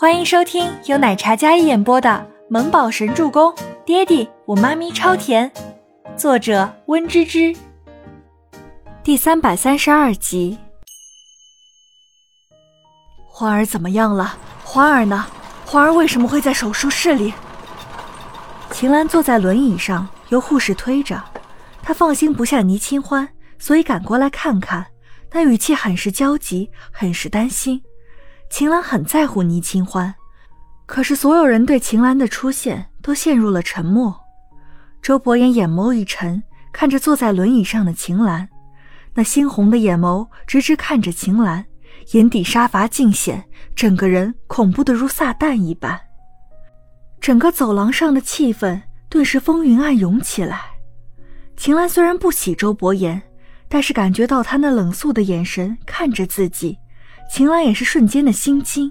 [0.00, 2.08] 欢迎收听由奶茶嘉一演播的
[2.48, 3.50] 《萌宝神助攻》，
[3.84, 5.50] 爹地我妈咪超甜，
[6.16, 7.52] 作者温芝芝。
[9.02, 10.56] 第三百三十二集。
[13.26, 14.38] 花儿怎么样了？
[14.62, 15.26] 花儿呢？
[15.66, 17.34] 花儿为什么会在手术室里？
[18.70, 21.20] 秦岚坐在轮椅上，由护士推着。
[21.82, 23.28] 她放心不下倪清欢，
[23.58, 24.86] 所以赶过来看看，
[25.32, 27.82] 那语气很是焦急，很是担心。
[28.50, 30.14] 秦岚很在乎倪清欢，
[30.86, 34.18] 可是所有人对秦岚的出现都陷入了沉默。
[35.02, 38.48] 周伯言眼眸一沉，看着坐在轮椅上的秦岚，
[39.14, 41.64] 那猩红的眼眸直直看着秦岚，
[42.12, 43.44] 眼底杀伐尽显，
[43.76, 46.00] 整个人恐怖的如撒旦一般。
[47.20, 50.62] 整个走廊上的气氛顿时风云暗涌起来。
[51.56, 53.20] 秦岚虽然不喜周伯言，
[53.68, 56.78] 但是感觉到他那冷肃的眼神看着自己。
[57.30, 58.90] 秦岚也是瞬间的心惊，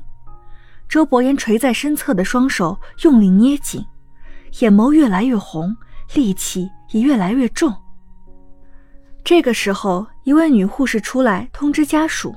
[0.88, 3.84] 周伯言垂在身侧的双手用力捏紧，
[4.60, 5.76] 眼眸越来越红，
[6.10, 7.76] 戾气也越来越重。
[9.24, 12.34] 这个时候，一位女护士出来通知家属：“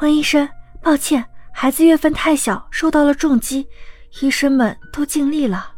[0.00, 0.48] 温医生，
[0.82, 3.66] 抱歉，孩子月份太小，受到了重击，
[4.20, 5.72] 医生们都尽力了。”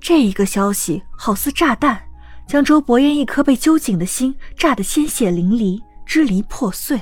[0.00, 2.00] 这一个消息好似炸弹，
[2.46, 6.98] 将周伯言一颗被揪紧的心炸得鲜血淋漓，支离破碎。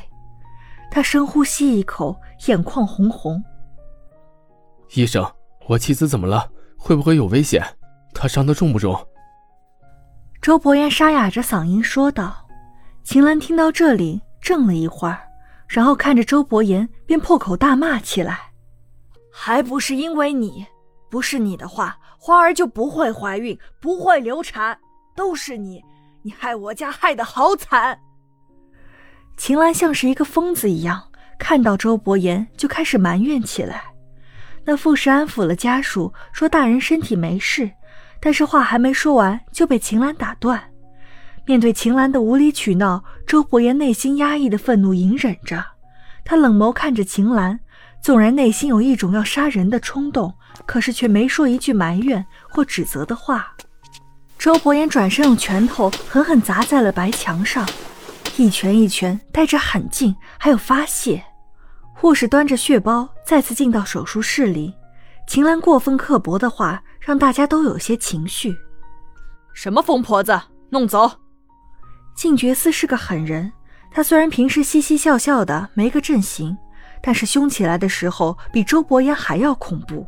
[0.90, 3.42] 他深呼吸一口，眼眶红红。
[4.94, 5.24] 医生，
[5.66, 6.50] 我妻子怎么了？
[6.76, 7.62] 会不会有危险？
[8.14, 8.96] 她伤得重不重？
[10.40, 12.46] 周伯言沙哑着嗓音说道。
[13.04, 15.18] 秦岚听到这里，怔了一会儿，
[15.66, 18.38] 然后看着周伯言，便破口大骂起来
[19.32, 20.66] ：“还不是因为你！
[21.10, 24.78] 不是你的话，花儿就不会怀孕，不会流产，
[25.16, 25.82] 都是你！
[26.22, 27.98] 你害我家害得好惨！”
[29.48, 31.02] 秦岚像是一个疯子一样，
[31.38, 33.82] 看到周伯言就开始埋怨起来。
[34.62, 37.70] 那护士安抚了家属，说大人身体没事，
[38.20, 40.62] 但是话还没说完就被秦岚打断。
[41.46, 45.64] 面对秦岚的无理取闹，周伯言内心压抑的愤怒隐忍着，
[46.26, 47.58] 他冷眸看着秦岚，
[48.02, 50.30] 纵然内心有一种要杀人的冲动，
[50.66, 53.54] 可是却没说一句埋怨或指责的话。
[54.38, 57.66] 周伯言转身用拳头狠狠砸在了白墙上。
[58.38, 61.20] 一拳一拳，带着狠劲，还有发泄。
[61.92, 64.72] 护士端着血包再次进到手术室里。
[65.26, 68.56] 秦岚过分刻薄的话，让大家都有些情绪。
[69.52, 70.40] 什么疯婆子，
[70.70, 71.10] 弄走！
[72.14, 73.52] 静觉寺是个狠人，
[73.90, 76.56] 他虽然平时嘻嘻笑笑的，没个阵型，
[77.02, 80.06] 但是凶起来的时候比周伯言还要恐怖。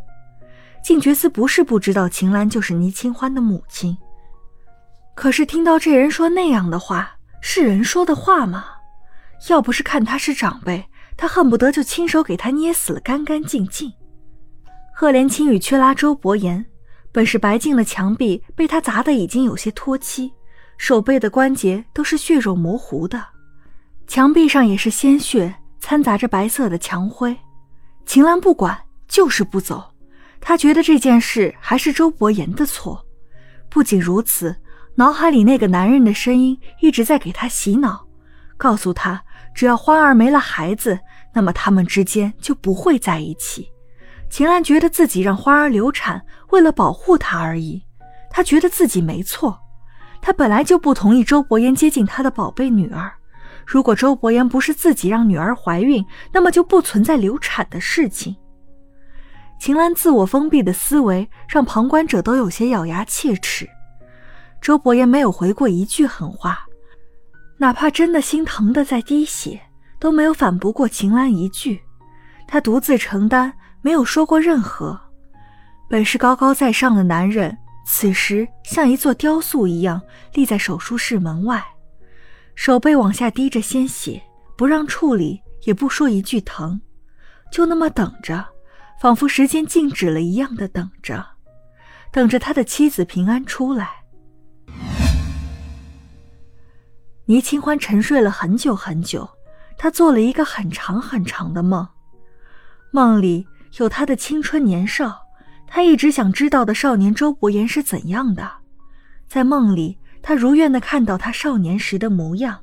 [0.85, 3.99] 静觉寺不是不知道秦岚就是倪清欢的母亲，
[5.17, 7.17] 可是听到这人说那样的话。
[7.41, 8.65] 是人说的话吗？
[9.49, 10.85] 要不是看他是长辈，
[11.17, 13.91] 他恨不得就亲手给他捏死了，干干净净。
[14.95, 16.65] 赫连青雨去拉周伯言，
[17.11, 20.31] 本是白净的墙壁被他砸得已经有些脱漆，
[20.77, 23.25] 手背的关节都是血肉模糊的，
[24.07, 27.35] 墙壁上也是鲜血掺杂着白色的墙灰。
[28.05, 28.79] 秦岚不管，
[29.09, 29.91] 就是不走。
[30.39, 33.03] 他觉得这件事还是周伯言的错。
[33.71, 34.55] 不仅如此。
[35.01, 38.07] 脑海里那个男人的声音一直在给他洗脑，
[38.59, 39.25] 告诉他
[39.55, 41.01] 只要花儿没了孩子，
[41.33, 43.67] 那么他们之间就不会在一起。
[44.29, 47.83] 秦岚觉得自己让花儿流产，为了保护她而已。
[48.29, 49.59] 她觉得自己没错，
[50.21, 53.11] 她本来就不同意周伯言接近她的宝贝女儿。
[53.67, 58.37] 如果周伯言不是自己让女儿怀孕，那么就不存在流产的事情。
[59.59, 63.67] 秦岚自我封闭的思维让旁观者都有些咬牙切齿。
[64.61, 66.67] 周伯言没有回过一句狠话，
[67.57, 69.61] 哪怕真的心疼的在滴血，
[69.99, 71.81] 都没有反驳过秦岚一句。
[72.47, 75.01] 他独自承担，没有说过任何。
[75.89, 77.57] 本是高高在上的男人，
[77.87, 80.01] 此时像一座雕塑一样
[80.35, 81.65] 立在手术室门外，
[82.55, 84.23] 手背往下滴着鲜血，
[84.57, 86.81] 不让处理，也不说一句疼，
[87.51, 88.47] 就那么等着，
[89.01, 91.25] 仿佛时间静止了一样的等着，
[92.13, 94.00] 等着他的妻子平安出来。
[97.31, 99.31] 倪清欢沉睡了很久很久，
[99.79, 101.87] 她做了一个很长很长的梦，
[102.91, 103.47] 梦里
[103.79, 105.17] 有她的青春年少，
[105.65, 108.51] 她一直想知道的少年周伯言是怎样的。
[109.29, 112.59] 在梦里，她如愿的看到他少年时的模样。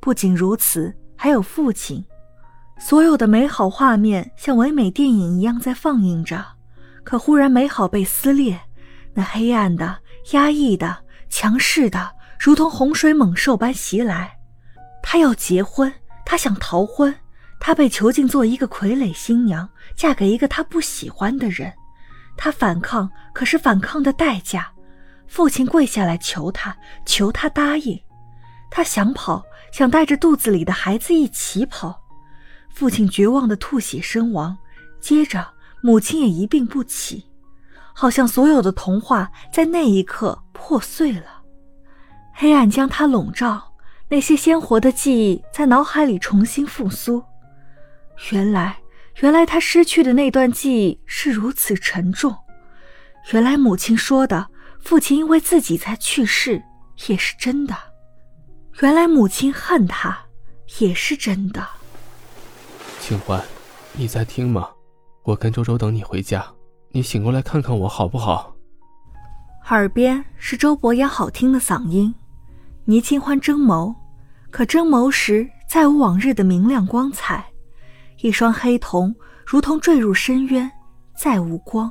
[0.00, 2.04] 不仅如此，还有父亲，
[2.80, 6.44] 所有的美好画面像唯美电影一样在放映着。
[7.04, 8.58] 可忽然，美好被撕裂，
[9.12, 9.98] 那黑暗的、
[10.32, 12.10] 压抑的、强势的。
[12.38, 14.36] 如同洪水猛兽般袭来，
[15.02, 15.92] 他要结婚，
[16.24, 17.14] 他想逃婚，
[17.58, 19.66] 她被囚禁做一个傀儡新娘，
[19.96, 21.72] 嫁给一个她不喜欢的人。
[22.36, 24.70] 她反抗，可是反抗的代价，
[25.26, 26.76] 父亲跪下来求她，
[27.06, 27.98] 求她答应。
[28.70, 29.42] 她想跑，
[29.72, 32.02] 想带着肚子里的孩子一起跑。
[32.68, 34.58] 父亲绝望的吐血身亡，
[35.00, 35.46] 接着
[35.80, 37.24] 母亲也一病不起，
[37.94, 41.33] 好像所有的童话在那一刻破碎了，
[42.34, 43.72] 黑暗将他笼罩。
[44.06, 47.24] 那些鲜活的记忆在脑海里重新复苏。
[48.30, 48.78] 原来，
[49.20, 52.36] 原来他失去的那段记忆是如此沉重。
[53.32, 54.46] 原来母亲说的
[54.78, 56.62] 父亲因为自己才去世
[57.08, 57.74] 也是真的。
[58.82, 60.16] 原来母亲恨他
[60.80, 61.66] 也是真的。
[63.00, 63.42] 清欢，
[63.94, 64.68] 你在听吗？
[65.22, 66.46] 我跟周周等你回家，
[66.90, 68.54] 你醒过来看看我好不好？
[69.70, 72.14] 耳边是周伯言好听的嗓音。
[72.86, 73.94] 倪清欢睁眸，
[74.50, 77.44] 可睁眸时再无往日的明亮光彩，
[78.20, 79.14] 一双黑瞳
[79.46, 80.70] 如同坠入深渊，
[81.16, 81.90] 再无光。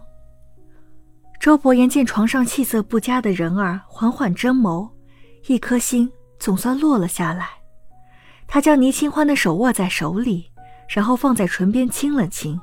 [1.39, 4.87] 周伯言见床上气色不佳的人儿缓缓睁眸，
[5.47, 6.09] 一颗心
[6.39, 7.49] 总算落了下来。
[8.47, 10.45] 他将倪清欢的手握在手里，
[10.87, 12.59] 然后放在唇边亲了亲。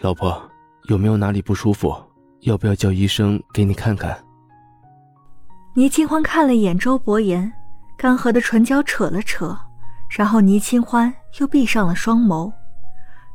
[0.00, 0.40] 老婆，
[0.88, 1.96] 有没有哪里不舒服？
[2.40, 4.22] 要不要叫医生给你看看？
[5.74, 7.50] 倪清欢看了一眼周伯言，
[7.96, 9.58] 干涸的唇角扯了扯，
[10.10, 12.52] 然后倪清欢又闭上了双眸。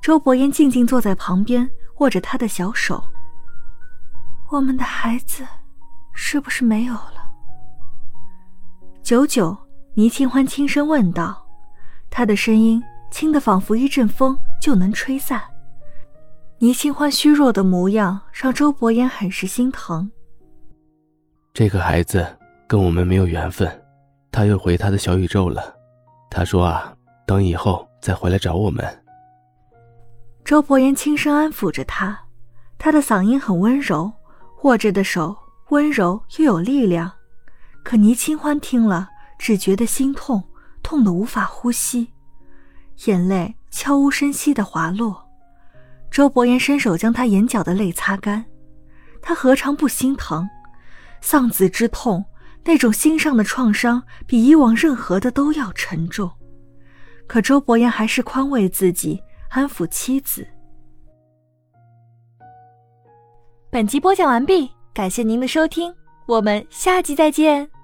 [0.03, 1.67] 周伯言静静坐在旁边，
[1.97, 3.03] 握着他的小手。
[4.51, 5.43] 我们的孩子，
[6.13, 7.27] 是不是没有了？
[9.01, 9.57] 久久，
[9.95, 11.43] 倪清欢轻声问道，
[12.11, 15.41] 他的声音轻得仿佛一阵风就能吹散。
[16.59, 20.11] 倪清欢虚弱的模样让周伯言很是心疼。
[21.57, 22.23] 这个孩子
[22.67, 23.67] 跟我们没有缘分，
[24.31, 25.75] 他又回他的小宇宙了。
[26.29, 26.95] 他说啊，
[27.25, 28.85] 等以后再回来找我们。
[30.45, 32.15] 周伯言轻声安抚着他，
[32.77, 34.11] 他的嗓音很温柔，
[34.61, 35.35] 握着的手
[35.69, 37.11] 温柔又有力量。
[37.83, 40.43] 可倪清欢听了，只觉得心痛，
[40.83, 42.07] 痛得无法呼吸，
[43.05, 45.27] 眼泪悄无声息地滑落。
[46.11, 48.45] 周伯言伸手将他眼角的泪擦干，
[49.23, 50.47] 他何尝不心疼？
[51.21, 52.23] 丧子之痛，
[52.63, 56.29] 那种心上的创伤，比以往任何的都要沉重。
[57.27, 60.47] 可周伯言还是宽慰自己，安抚妻子。
[63.69, 65.93] 本集播讲完毕，感谢您的收听，
[66.25, 67.76] 我们下集再见。